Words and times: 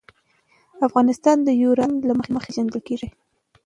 افغانستان 0.87 1.37
د 1.43 1.49
یورانیم 1.61 1.99
له 2.07 2.13
مخې 2.35 2.47
پېژندل 2.53 2.79
کېږي. 2.87 3.07